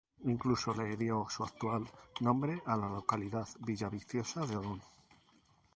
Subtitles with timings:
[0.25, 1.87] Incluso le dio su actual
[2.21, 4.81] nombre a la localidad, Villaviciosa de Odón.